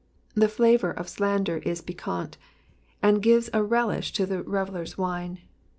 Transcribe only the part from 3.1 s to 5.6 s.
gives a relish to the revellers' wine.